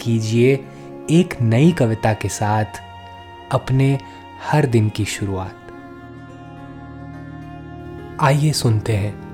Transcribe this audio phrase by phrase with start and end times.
[0.00, 0.64] कीजिए
[1.10, 2.64] एक नई कविता के साथ
[3.52, 3.98] अपने
[4.50, 5.56] हर दिन की शुरुआत।
[8.20, 9.30] आइए सुनते हैं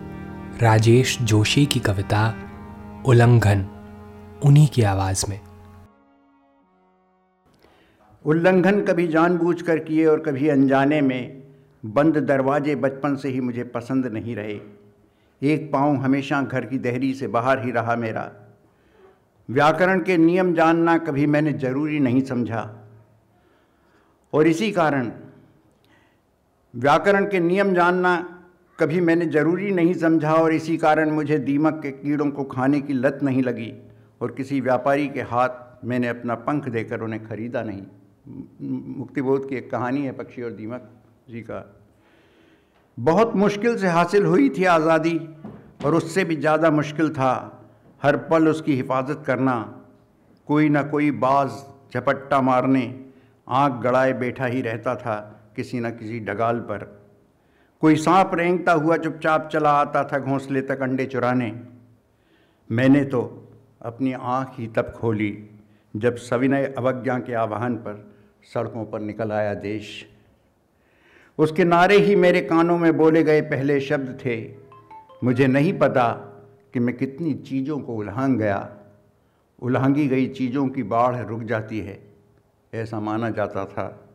[0.58, 2.34] राजेश जोशी की कविता
[3.06, 3.66] उल्लंघन,
[4.44, 5.40] उन्हीं की आवाज़ में।
[8.24, 11.42] उल्लंघन कभी जानबूझकर किए और कभी अनजाने में
[11.86, 14.60] बंद दरवाजे बचपन से ही मुझे पसंद नहीं रहे।
[15.42, 18.45] एक पाँव हमेशा घर की दहरी से बाहर ही रहा मेरा।
[19.48, 22.62] व्याकरण के नियम जानना कभी मैंने ज़रूरी नहीं समझा।
[24.32, 25.10] और इसी कारण
[26.74, 28.16] व्याकरण के नियम जानना
[28.78, 32.92] कभी मैंने ज़रूरी नहीं समझा और इसी कारण मुझे दीमक के कीड़ों को खाने की
[32.92, 33.72] लत नहीं लगी
[34.20, 37.82] और किसी व्यापारी के हाथ मैंने अपना पंख देकर उन्हें खरीदा नहीं।
[38.98, 40.90] मुक्तिबोध की एक कहानी है, पक्षी और दीमक
[41.30, 41.64] जी का।
[42.98, 45.18] बहुत मुश्किल से हासिल हुई थी आज़ादी
[45.84, 47.55] और उससे भी ज़्यादा मुश्किल था।
[48.06, 49.54] हर पल उसकी हिफाजत करना,
[50.48, 51.50] कोई ना कोई बाज
[51.94, 52.82] झपट्टा मारने,
[53.46, 55.16] आँख गड़ाए बैठा ही रहता था
[55.56, 56.84] किसी न किसी डगाल पर।
[57.82, 61.52] कोई सांप रेंगता हुआ चुपचाप चला आता था घोंसले तक अंडे चुराने।
[62.70, 63.22] मैंने तो
[63.82, 65.48] अपनी आँख ही तब खोली,
[65.94, 68.04] जब सविनय अवज्ञा के आह्वान पर
[68.54, 70.06] सड़कों पर निकल आया देश।
[71.38, 74.38] उसके नारे ही मेरे कानों में बोले गए पहले शब्द थे।
[75.24, 76.25] मुझे नहीं पता
[76.76, 78.76] कि मैं कितनी चीज़ों को उल्हांग गया।
[79.62, 82.02] उल्हांगी गई चीज़ों की बाढ़ रुक जाती है,
[82.74, 84.08] ऐसा माना जाता था।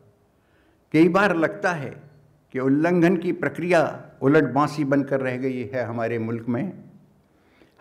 [0.94, 2.04] कई बार लगता है
[2.52, 6.74] कि उल्लंघन की प्रक्रिया उलट बांसी बनकर रह गई है हमारे मुल्क में।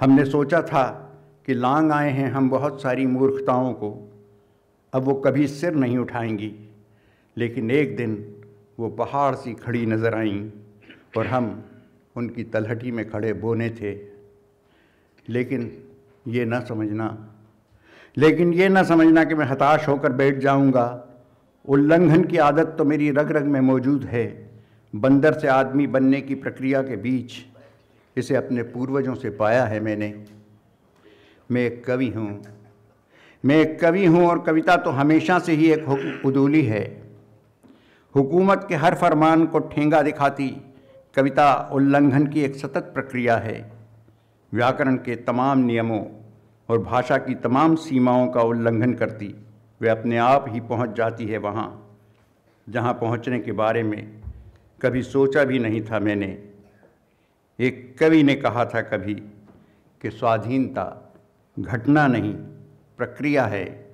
[0.00, 1.12] हमने सोचा था
[1.46, 4.12] कि लांग आए हैं हम बहुत सारी मूर्खताओं को।
[4.92, 6.70] अब वो कभी सिर नहीं उठाएँगी।
[7.36, 8.34] लेकिन एक दिन
[8.78, 10.50] वो पहाड़ सी खड़ी नज़र आईं
[11.16, 11.64] और हम
[12.16, 14.19] उनकी तलहटी में खड़े बोने थे।
[15.30, 15.70] लेकिन
[16.28, 17.36] ये ना समझना।
[18.16, 20.86] लेकिन ये ना समझना कि मैं हताश होकर बैठ जाऊँगा।
[21.64, 24.26] उल्लंघन की आदत तो मेरी रग रग में मौजूद है।
[24.94, 27.32] बंदर से आदमी बनने की प्रक्रिया के बीच
[28.16, 30.14] इसे अपने पूर्वजों से पाया है मैंने।
[31.50, 32.42] मैं एक कवि हूँ।
[33.44, 36.82] मैं एक कवि हूँ और कविता तो हमेशा से ही एक उदूली है।
[38.14, 40.48] हुकूमत के हर फरमान को ठेंगा दिखाती
[41.16, 43.79] कविता उल्लंघन की एक सतत प्रक्रिया है।
[44.52, 46.04] व्याकरण के तमाम नियमों
[46.68, 49.34] और भाषा की तमाम सीमाओं का उल्लंघन करती,
[49.80, 51.98] वे अपने आप ही पहुँच जाती है वहाँ,
[52.68, 54.20] जहाँ पहुँचने के बारे में
[54.82, 56.26] कभी सोचा भी नहीं था मैंने।
[57.58, 59.14] एक कवि ने कहा था कभी
[60.00, 61.12] कि स्वाधीनता
[61.58, 62.32] घटना नहीं,
[62.98, 63.90] प्रक्रिया है।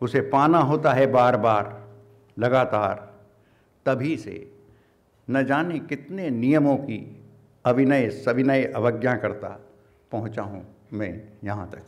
[0.00, 1.90] उसे पाना होता है बार बार
[2.38, 3.12] लगातार,
[3.86, 4.52] तभी से
[5.30, 6.98] न जाने कितने नियमों की
[7.64, 9.58] अभिनय सविनय अवज्ञा करता।
[10.12, 11.10] पहुँचा हूँ मैं
[11.44, 11.82] यहाँ तक।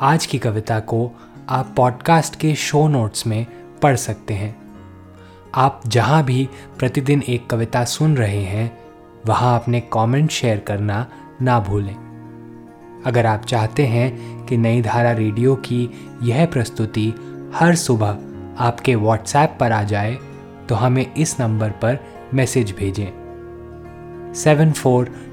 [0.00, 1.10] आज की कविता को
[1.48, 3.46] आप पॉडकास्ट के शो नोट्स में
[3.82, 4.54] पढ़ सकते हैं।
[5.54, 6.48] आप जहाँ भी
[6.78, 8.78] प्रतिदिन एक कविता सुन रहे हैं,
[9.26, 11.06] वहाँ अपने कमेंट शेयर करना
[11.42, 11.94] ना भूलें।
[13.06, 15.88] अगर आप चाहते हैं कि नई धारा रेडियो की
[16.22, 17.12] यह प्रस्तुति
[17.54, 18.18] हर सुबह
[18.58, 20.14] आपके व्हाट्सएप पर आ जाए
[20.68, 21.98] तो हमें इस नंबर पर
[22.34, 25.10] मैसेज भेजें। Seven four